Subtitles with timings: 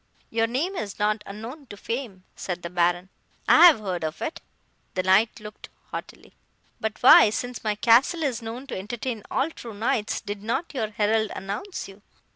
[0.31, 3.09] "'Your name is not unknown to fame,' said the Baron,
[3.47, 4.41] 'I have heard of it.'
[4.95, 6.33] (The Knight looked haughtily.)
[6.79, 10.89] 'But why, since my castle is known to entertain all true knights, did not your
[10.89, 12.01] herald announce you?